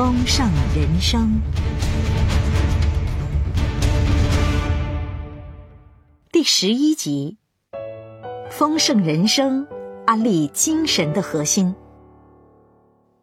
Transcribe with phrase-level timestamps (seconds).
[0.00, 1.38] 丰盛人生
[6.32, 7.36] 第十一集：
[8.50, 9.66] 丰盛人生，
[10.06, 11.74] 安利精神的核心。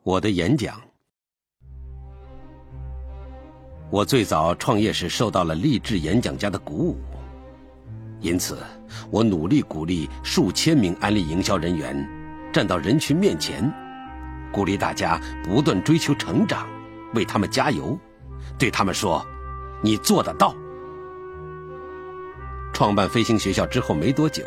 [0.04, 0.80] 我的演讲，
[3.90, 6.98] 我最早创业时受到了励志演讲家的鼓舞，
[8.22, 8.60] 因此
[9.10, 12.08] 我努力鼓励数千名安利营销人员
[12.54, 13.68] 站到人群面前。
[14.52, 16.68] 鼓励大家不断追求成长，
[17.14, 17.98] 为他们加油，
[18.58, 19.26] 对他们说
[19.82, 20.56] ：“你做得到。”
[22.74, 24.44] 创办飞行学校之后没多久，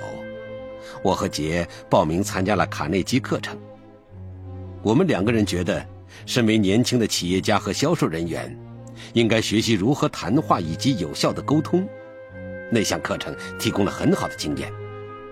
[1.03, 3.59] 我和杰报名参加了卡内基课程。
[4.83, 5.85] 我们两个人觉得，
[6.27, 8.57] 身为年轻的企业家和销售人员，
[9.13, 11.87] 应该学习如何谈话以及有效的沟通。
[12.71, 14.73] 那项课程提供了很好的经验，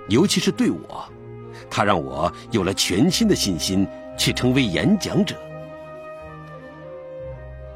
[0.09, 1.09] 尤其是对我，
[1.71, 3.87] 它让我有了全新的信心。
[4.19, 5.35] 去成为演讲者。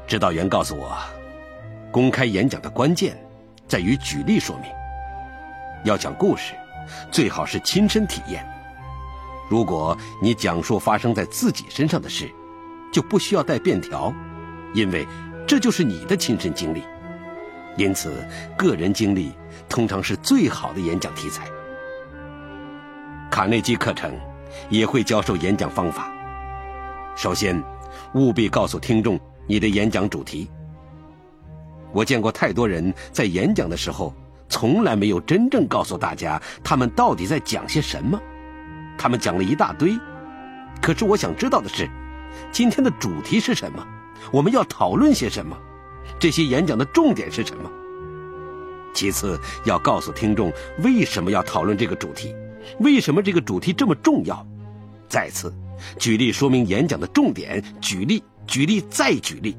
[0.05, 0.95] 指导员告诉我，
[1.89, 3.17] 公开演讲的关键
[3.67, 4.69] 在于举例说明。
[5.85, 6.53] 要讲故事，
[7.09, 8.45] 最好是亲身体验。
[9.49, 12.29] 如果你讲述发生在自己身上的事，
[12.91, 14.13] 就不需要带便条，
[14.73, 15.07] 因为
[15.47, 16.83] 这就是你的亲身经历。
[17.75, 18.23] 因此，
[18.55, 19.31] 个人经历
[19.67, 21.47] 通常是最好的演讲题材。
[23.31, 24.13] 卡内基课程
[24.69, 26.12] 也会教授演讲方法。
[27.15, 27.63] 首先，
[28.15, 30.49] 务必告诉听众你的演讲主题。
[31.91, 34.13] 我见过太多人在演讲的时候，
[34.49, 38.19] 从来没有真正告诉大家他们到底在讲些什么。
[38.97, 39.97] 他们讲了一大堆，
[40.81, 41.87] 可是我想知道的是，
[42.51, 43.85] 今天的主题是什么？
[44.31, 45.55] 我们要讨论些什么？
[46.19, 47.69] 这些演讲的重点是什么？
[48.93, 50.51] 其次，要告诉听众
[50.83, 52.35] 为什么要讨论这个主题，
[52.79, 54.45] 为什么这个主题这么重要。
[55.07, 55.53] 再次。
[55.99, 59.57] 举例说明演讲的重点，举例，举例，再举例。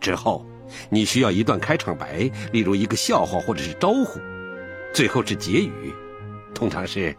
[0.00, 0.44] 之后，
[0.90, 4.20] 你需要一段开场白，例如一个笑话或者是招呼。
[4.92, 5.92] 最后是结语，
[6.54, 7.16] 通常是：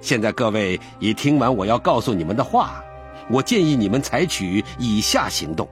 [0.00, 2.84] 现在各位已听完我要告诉你们的话，
[3.30, 5.68] 我建议你们采取以下行动。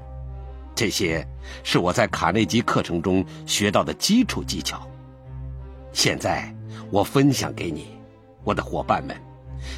[0.75, 1.27] 这些
[1.65, 4.81] 是我在卡内基课程中学到的基础技巧。
[5.93, 6.55] 现在
[6.91, 7.89] 我分享给你，
[8.45, 9.28] 我的伙伴们。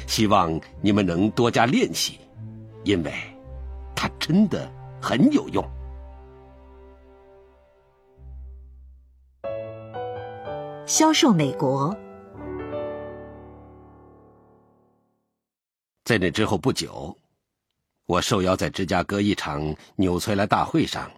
[0.07, 2.19] 希望你们能多加练习，
[2.83, 3.13] 因为
[3.95, 4.71] 它真的
[5.01, 5.63] 很有用。
[10.85, 11.95] 销售美国，
[16.03, 17.15] 在那之后不久，
[18.07, 21.09] 我受邀在芝加哥一场纽崔莱大会上，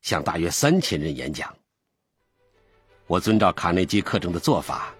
[0.00, 1.54] 向大约三千人演讲。
[3.06, 4.92] 我遵照卡内基课程的做法，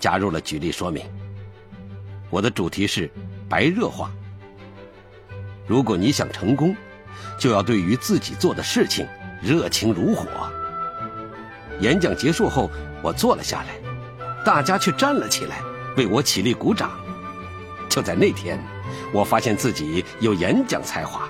[0.00, 1.04] 加入了举例说明。
[2.30, 3.10] 我的主题是
[3.48, 4.10] 白热化。
[5.66, 6.74] 如果你想成功，
[7.38, 9.06] 就要对于自己做的事情
[9.42, 10.26] 热情如火。
[11.80, 12.70] 演讲结束后，
[13.02, 13.74] 我坐了下来，
[14.44, 15.60] 大家却站了起来，
[15.96, 16.90] 为我起立鼓掌。
[17.88, 18.58] 就在那天，
[19.12, 21.28] 我发现自己有演讲才华，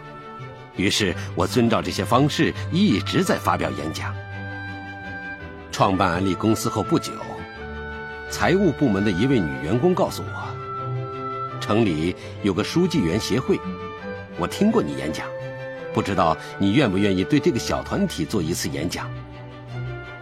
[0.77, 4.15] 于是我遵照这些方式一直在发表演讲。
[5.71, 7.12] 创办安利公司后不久，
[8.31, 10.58] 财务部门的一位女员工告诉我。
[11.59, 13.59] 城里有个书记员协会，
[14.39, 15.27] 我听过你演讲，
[15.93, 19.11] 不知道你愿不愿意对这个小团体做一次演讲。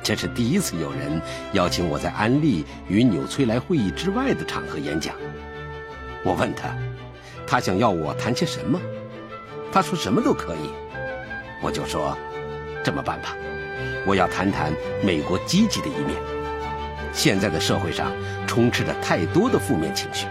[0.02, 1.20] 这是第一次有人
[1.52, 5.14] 邀请我在安利与纽崔莱会议之外的场合演讲。
[6.24, 6.76] 我问他，
[7.46, 8.80] 他想要我谈些什么？
[9.72, 10.70] 他说什么都可以。
[11.60, 12.16] 我就说，
[12.84, 13.36] 这么办吧，
[14.06, 14.72] 我要谈谈
[15.02, 16.16] 美国积极的一面。
[17.12, 18.12] 现在的社会上
[18.46, 20.26] 充斥着太多的负面情绪。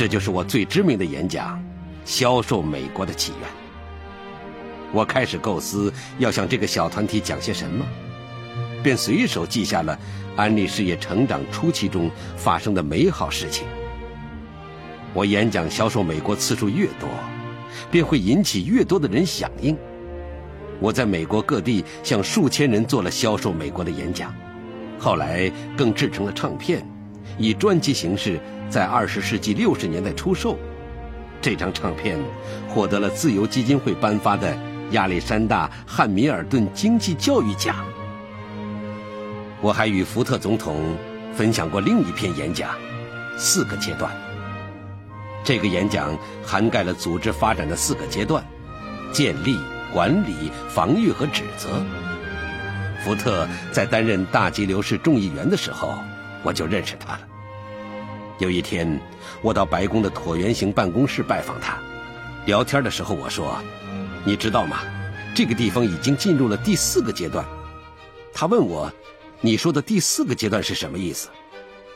[0.00, 1.58] 这就是我最知名的演讲
[2.06, 3.50] 《销售美国的起源》。
[4.94, 7.84] 我开始构思要向这个小团体讲些什么，
[8.82, 10.00] 便随手记下了
[10.36, 13.66] 安利事业成长初期中发生的美好事情。
[15.12, 17.06] 我演讲销售美国次数越多，
[17.90, 19.76] 便会引起越多的人响应。
[20.80, 24.34] 我在美国各地向数千人做了销售美国的演讲。
[24.98, 26.82] 后来更制成了唱片，
[27.40, 28.38] 以专辑形式
[28.68, 30.58] 在二十世纪六十年代出售。
[31.40, 32.18] 这张唱片
[32.68, 34.54] 获得了自由基金会颁发的
[34.90, 37.74] 亚历山大·汉密尔顿经济教育奖。
[39.62, 40.76] 我还与福特总统
[41.34, 42.70] 分享过另一篇演讲，
[43.38, 44.12] 《四个阶段》。
[45.42, 46.14] 这个演讲
[46.44, 48.44] 涵盖了组织发展的四个阶段：
[49.10, 49.58] 建立、
[49.94, 51.68] 管理、防御和指责。
[53.02, 55.94] 福特在担任大急流市众议员的时候，
[56.42, 57.20] 我就认识他了。
[58.40, 58.98] 有一天，
[59.42, 61.78] 我到白宫的椭圆形办公室拜访他，
[62.46, 63.62] 聊天的时候我说
[64.24, 64.80] ：“你知道吗？
[65.34, 67.44] 这个地方已经进入了第四个阶段。”
[68.32, 68.90] 他问我
[69.42, 71.28] ：“你说的第四个阶段是什么意思？”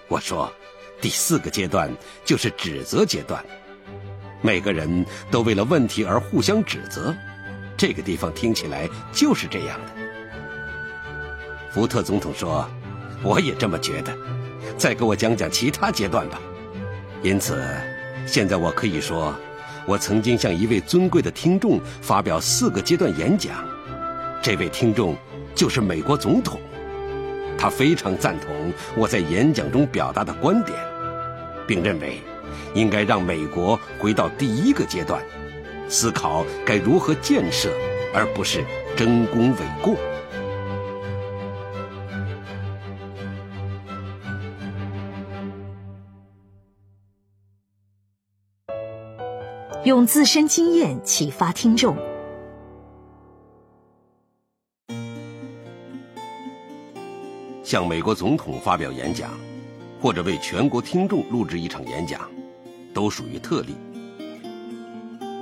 [0.07, 0.53] 我说
[1.01, 1.91] ：“第四个阶段
[2.27, 3.43] 就是指责阶段，
[4.43, 7.17] 每个人都为了问题而互相指责。
[7.75, 9.93] 这个地方听起来就是这样的。”
[11.73, 12.69] 福特总统说
[13.25, 14.15] ：“我也这么觉得，
[14.77, 16.41] 再给我讲讲其他阶段吧。”
[17.23, 17.65] 因此，
[18.27, 19.35] 现在我可以说，
[19.87, 23.55] 我曾经向一位尊贵的听众发表四个阶段演讲。
[24.43, 25.17] 这位听众
[25.55, 26.61] 就是美国总统，
[27.57, 30.79] 他非常赞同我在演讲中表达的观点，
[31.67, 32.21] 并认为
[32.75, 35.23] 应该让美国回到第一个阶段，
[35.89, 37.71] 思考该如何建设，
[38.13, 38.63] 而不是
[38.95, 39.97] 争功诿过。
[49.85, 51.95] 用自身经验启发听众。
[57.63, 59.31] 向美国总统发表演讲，
[60.01, 62.23] 或者为全国听众录制一场演讲，
[62.95, 63.75] 都属于特例。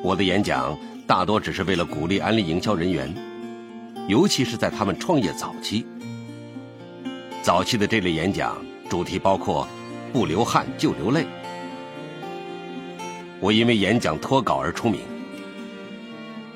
[0.02, 3.14] 我的演讲大多只是为了鼓励安利营销人员，
[4.08, 5.86] 尤其是在他们创业早期。
[7.42, 8.56] 早期的这类演讲
[8.90, 9.68] 主题包括
[10.12, 11.24] “不流汗就流泪”。
[13.42, 15.00] 我因为演讲脱稿而出名。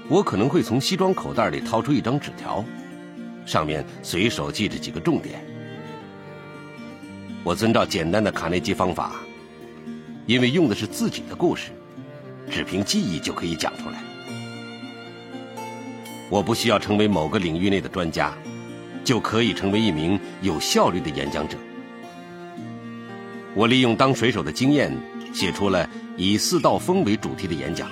[0.08, 2.64] 我可能会从西装口袋里掏出一张纸条，
[3.44, 5.44] 上面随手记着几个重点。
[7.42, 9.16] 我遵照简单的卡内基方法，
[10.26, 11.72] 因为用的是自己的故事，
[12.48, 14.00] 只凭记忆就可以讲出来。
[16.30, 18.32] 我不需要成为某个领域内的专家，
[19.02, 21.58] 就可以成为一名有效率的演讲者。
[23.56, 24.96] 我利用当水手的经验，
[25.36, 25.86] 写出了。
[26.16, 27.90] 以四道风为主题的演讲，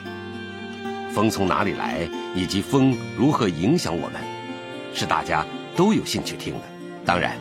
[1.12, 4.14] 风从哪里来，以及风如何影响我们，
[4.94, 5.44] 是大家
[5.76, 6.60] 都有兴趣听的。
[7.04, 7.36] 当然，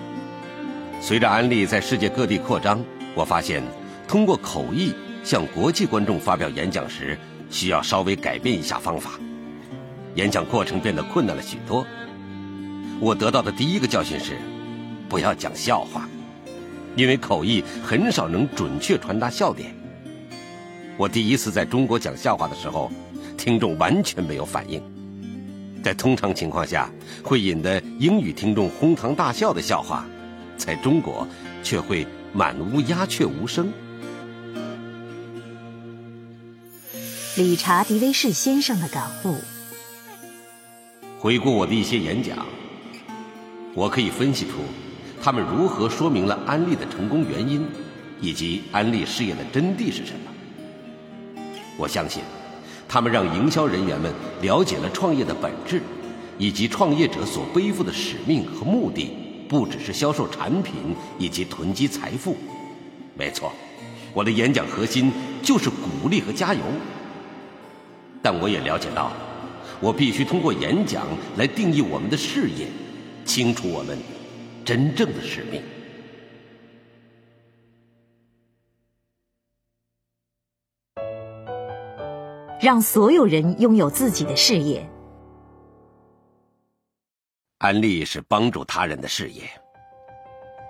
[1.00, 2.84] 随着安利在世界各地扩张，
[3.16, 3.64] 我发现
[4.06, 4.94] 通过口译
[5.24, 7.18] 向国际观众发表演讲时，
[7.50, 9.12] 需要稍微改变一下方法，
[10.16, 11.88] 演讲过程变得困难了许多。
[13.00, 14.38] 我得到的第一个教训是，
[15.08, 16.10] 不要讲笑话，
[16.98, 19.74] 因为口译很少能准确传达笑点。
[20.96, 22.92] 我第一次在中国讲笑话的时候，
[23.36, 24.82] 听众完全没有反应。
[25.84, 26.90] 在通常情况下，
[27.24, 30.06] 会引得英语听众哄堂大笑的笑话，
[30.56, 31.28] 在中国
[31.64, 33.72] 却会满屋鸦雀无声。
[37.36, 39.38] 理查·迪威士先生的感悟：
[41.20, 42.46] 回顾我的一些演讲，
[43.74, 44.52] 我可以分析出
[45.20, 47.66] 他们如何说明了安利的成功原因，
[48.22, 50.33] 以及安利事业的真谛是什么。
[51.78, 52.22] 我相信，
[52.88, 54.12] 他们让营销人员们
[54.42, 55.82] 了解了创业的本质，
[56.38, 59.12] 以及创业者所背负的使命和目的，
[59.50, 60.74] 不只是销售产品
[61.18, 62.38] 以及囤积财富。
[63.16, 63.52] 没错，
[64.14, 65.12] 我的演讲核心
[65.42, 66.62] 就是鼓励和加油。
[68.22, 69.12] 但我也了解到，
[69.80, 71.06] 我必须通过演讲
[71.38, 72.68] 来定义我们的事业，
[73.26, 73.98] 清楚我们
[74.64, 75.62] 真正的使命。
[82.64, 84.90] 让所有人拥有自己的事业。
[87.58, 89.44] 安利是帮助他人的事业。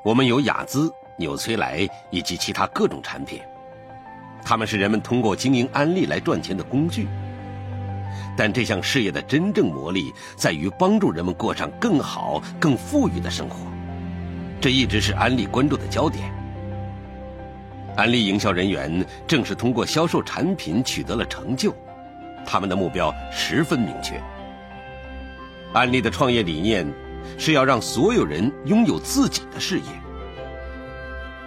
[0.04, 3.40] 我们有雅姿、纽崔莱以及其他各种产品，
[4.44, 7.08] 他们是人们通过经营安利来赚钱的工具。
[8.36, 13.58] 但这项事业的真正魔力在于帮助人们过上更好、更富裕的生活，
[14.60, 16.34] 这一直是安利关注的焦点。
[17.96, 21.74] 安利营销人员正是通过销售产品取得了成就，
[22.46, 24.22] 他们的目标十分明确。
[25.74, 26.86] 安利的创业理念
[27.38, 29.86] 是要让所有人拥有自己的事业。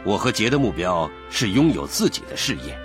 [0.04, 2.78] 我和杰的目标是拥有自己的事业，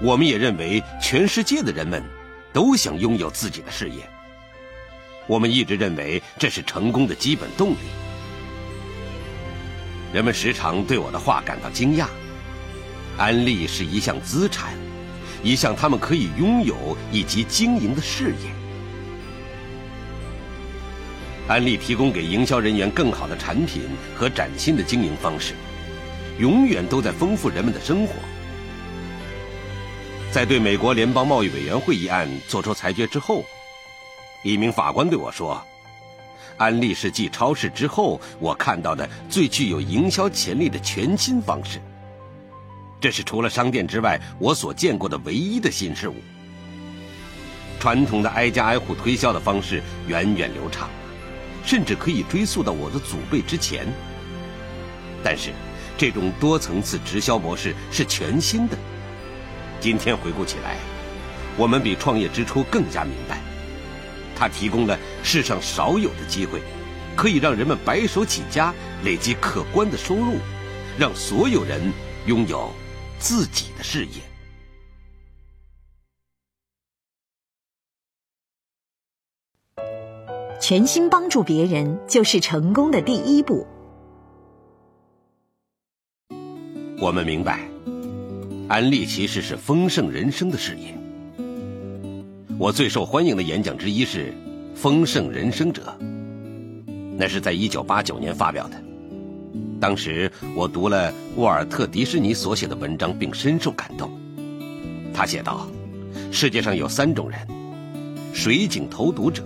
[0.00, 2.02] 我们也认为全世界的人们。
[2.50, 4.02] 都想拥有自己的事业。
[5.26, 7.76] 我们一直认为这是成功的基本动力。
[10.12, 12.06] 人们时常对我的话感到惊讶。
[13.18, 14.72] 安利是一项资产，
[15.42, 18.50] 一项他们可以拥有以及经营的事业。
[21.48, 23.82] 安利提供给营销人员更好的产品
[24.14, 25.54] 和崭新的经营方式，
[26.38, 28.14] 永远都在丰富人们的生活。
[30.30, 33.44] 在对美国联邦贸易委员会一案作出裁决之后，
[34.44, 35.60] 一名法官对我说
[36.56, 41.80] ：“安利是继超市之后我看到的最具有营销潜力的全新方式。
[43.00, 46.16] 这是除了商店之外我所见过的唯一的新事物。
[47.78, 50.90] 传统的挨家挨户推销的方式源远流长，
[51.64, 53.86] 甚至可以追溯到我的祖辈之前。
[55.22, 55.52] 但是，
[55.96, 58.76] 这种多层次直销模式是全新的。”
[59.80, 60.76] 今天回顾起来，
[61.56, 63.40] 我们比创业之初更加明白，
[64.34, 66.60] 它提供了世上少有的机会，
[67.14, 68.74] 可以让人们白手起家，
[69.04, 70.38] 累积可观的收入，
[70.98, 71.92] 让所有人
[72.26, 72.72] 拥有
[73.18, 74.22] 自己的事业。
[80.60, 83.66] 全心帮助别人，就是成功的第一步。
[87.00, 87.60] 我们明白。
[88.68, 90.94] 安利其实是丰盛人生的事业。
[92.58, 94.32] 我最受欢迎的演讲之一是
[94.76, 95.96] 《丰盛人生者》，
[97.16, 98.87] 那是在一九八九年发表的。
[99.80, 104.10] 当时我读了沃尔特·迪士尼所写的文章，并深受感动。
[105.14, 105.68] 他写道
[106.32, 107.38] ：“世界上有三种人：
[108.32, 109.42] 水井投毒者，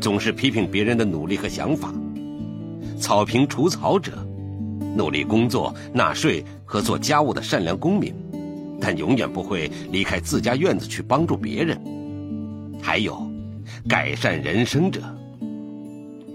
[0.00, 1.90] 总是批评别人的努力和想法；
[2.98, 4.12] 草坪除草者。”
[4.96, 8.12] 努力工作、纳税和做家务的善良公民，
[8.80, 11.80] 但永远不会离开自家院子去帮助别人。
[12.82, 13.24] 还有，
[13.88, 15.00] 改善人生者，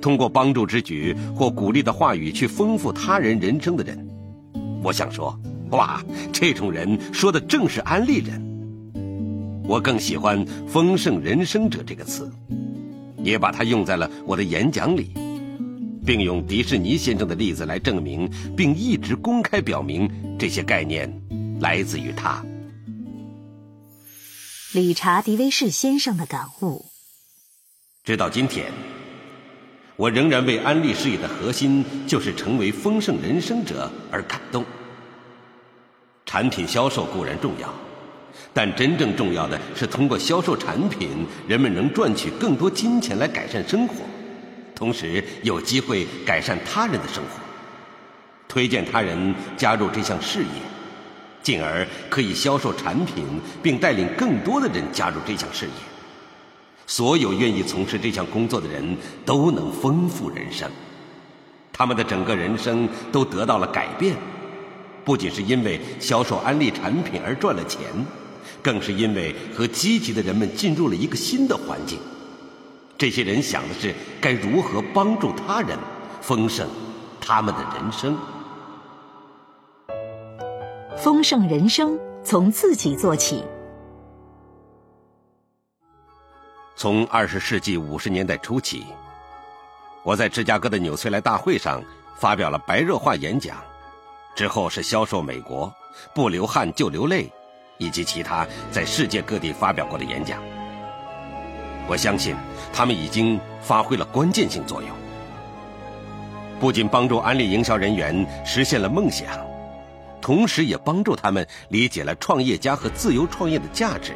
[0.03, 3.97] 通过帮助之举或鼓励的话语去丰富他人人生的人。
[4.83, 5.39] 我想说，
[5.71, 8.43] 哇，这种人说的正是安利人。
[9.63, 12.29] 我更喜欢“丰盛人生者”这个词，
[13.19, 15.13] 也把它用在了我的演讲里。
[16.05, 21.09] 并用迪士尼先生的例子来证明，并一直公开表明这些概念
[21.61, 22.43] 来自于他。
[24.73, 26.87] 理查·迪威士先生的感悟。
[28.03, 28.65] 直到今天，
[29.95, 34.65] 我仍然为安利事业的核心就是成为丰盛人生者而感动。
[36.25, 37.71] 产品销售固然重要，
[38.53, 41.09] 但真正重要的是通过销售产品，
[41.47, 43.95] 人们能赚取更多金钱来改善生活。
[44.73, 47.39] 同时有机会改善他人的生活，
[48.47, 50.49] 推荐他人加入这项事业，
[51.43, 53.23] 进而可以销售产品，
[53.61, 55.71] 并带领更多的人加入这项事业。
[56.85, 60.69] 所有愿意从事这项工作的人都能丰富人生，
[61.71, 64.15] 他们的整个人生都得到了改变，
[65.05, 67.81] 不仅是因为销售安利产品而赚了钱，
[68.61, 71.97] 更是因为和积极的人们进入了一个新的环境。
[72.97, 75.77] 这些人想的是该如何帮助他人
[76.21, 76.67] 丰盛
[77.19, 78.15] 他们的人生。
[80.97, 83.43] 丰盛人生从自己做起。
[86.75, 88.85] 从二十世纪五十年代初起，
[90.01, 91.81] 我在芝加哥的纽崔莱大会上
[92.17, 93.57] 发表了白热化演讲，
[94.35, 95.71] 之后是销售美国
[96.15, 97.31] 不流汗就流泪，
[97.77, 100.41] 以及其他在世界各地发表过的演讲。
[101.87, 102.35] 我相信，
[102.73, 104.89] 他们已经发挥了关键性作用，
[106.59, 109.27] 不仅帮助安利营销人员实现了梦想，
[110.19, 114.15] 同时也帮助他们理解了创业家和自由创业的价值，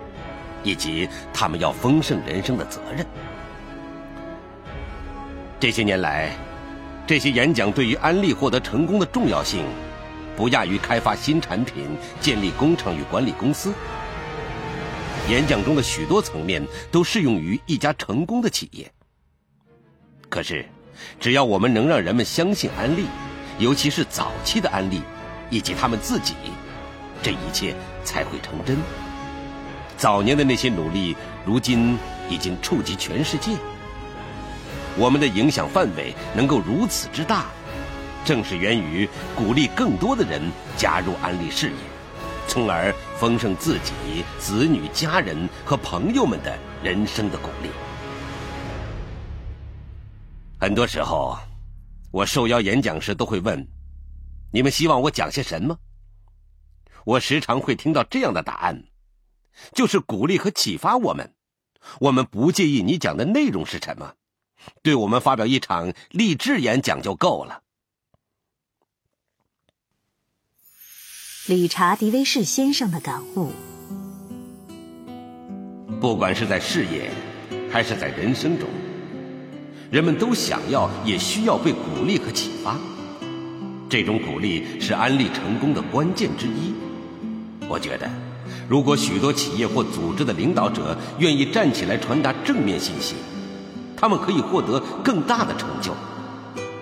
[0.68, 3.06] 以及他们要丰盛人生的责任。
[5.58, 6.36] 这些年来，
[7.08, 9.64] 这些演讲对于安利获得成功的重要性，
[10.36, 11.86] 不亚于开发新产品、
[12.20, 13.74] 建立工厂与管理公司。
[15.30, 18.92] 演讲中的许多层面都适用于一家成功的企业。
[20.28, 20.66] 可是，
[21.18, 23.06] 只要我们能让人们相信安利，
[23.58, 25.02] 尤其是早期的安利，
[25.50, 26.34] 以及他们自己，
[27.24, 28.78] 这一切才会成真。
[29.98, 31.98] 早年的那些努力，如今
[32.30, 33.52] 已经触及全世界。
[34.96, 37.46] 我们的影响范围能够如此之大，
[38.24, 40.42] 正是源于鼓励更多的人
[40.76, 41.76] 加入安利事业，
[42.48, 47.70] 从而丰盛自己、子女、家人和朋友们的人生的鼓励。
[50.60, 51.38] 很多时候，
[52.12, 53.68] 我受邀演讲时都会问
[54.52, 55.78] ：“你们希望我讲些什么？”
[57.06, 58.84] 我时常会听到这样的答案，
[59.74, 61.34] 就是鼓励和启发我们。
[62.02, 64.14] 我们不介意你讲的内容是什么。
[64.82, 67.62] 对我们发表一场励志演讲就够了。
[71.48, 73.54] 理查·迪威士先生的感悟：
[76.02, 77.10] 不管是在事业，
[77.72, 78.68] 还是在人生中，
[79.90, 82.78] 人们都想要也需要被鼓励和启发。
[83.90, 86.74] 这种鼓励是安利成功的关键之一。
[87.70, 88.10] 我觉得，
[88.68, 93.16] 如果许多企业或组织的领导者愿意站起来传达正面信息。
[94.00, 95.92] 他们可以获得更大的成就，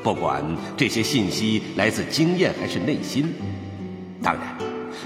[0.03, 0.43] 不管
[0.75, 3.33] 这些信息来自经验还是内心，
[4.21, 4.43] 当然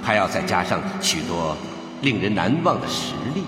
[0.01, 1.55] 还要再加上许多
[2.01, 3.43] 令人难忘的实力。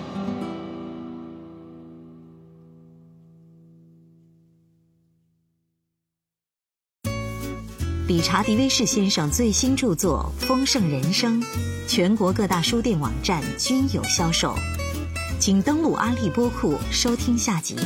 [8.12, 11.42] 理查·迪威士先生最新著作《丰盛人生》，
[11.88, 14.54] 全国各大书店网站均有销售，
[15.40, 17.78] 请登录阿利播库收听下集。